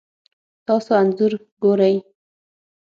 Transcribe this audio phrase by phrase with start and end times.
[0.67, 1.95] تاسو انځور ګورئ